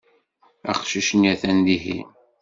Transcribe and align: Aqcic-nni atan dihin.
Aqcic-nni 0.71 1.27
atan 1.33 1.57
dihin. 1.65 2.07